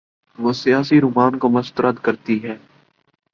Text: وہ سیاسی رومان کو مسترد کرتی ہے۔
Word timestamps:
وہ 0.39 0.53
سیاسی 0.53 1.01
رومان 1.01 1.39
کو 1.39 1.49
مسترد 1.49 1.95
کرتی 2.01 2.43
ہے۔ 2.43 2.57